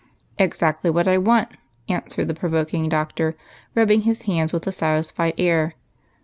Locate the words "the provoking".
2.27-2.89